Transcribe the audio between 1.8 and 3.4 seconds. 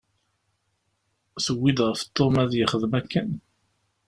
ɣef Tom ad yexdem akken?